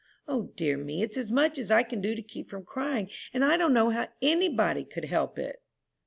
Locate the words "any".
4.19-4.49